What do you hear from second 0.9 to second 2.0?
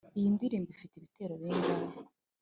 ibitero bingahe?